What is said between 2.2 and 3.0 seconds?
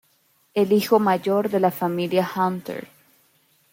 Hunter.